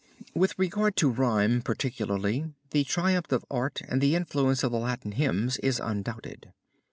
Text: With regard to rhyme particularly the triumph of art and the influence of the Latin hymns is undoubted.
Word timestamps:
With 0.33 0.57
regard 0.57 0.95
to 0.95 1.11
rhyme 1.11 1.61
particularly 1.61 2.51
the 2.71 2.83
triumph 2.83 3.31
of 3.31 3.45
art 3.51 3.83
and 3.87 4.01
the 4.01 4.15
influence 4.15 4.63
of 4.63 4.71
the 4.71 4.79
Latin 4.79 5.11
hymns 5.11 5.57
is 5.57 5.79
undoubted. 5.79 6.51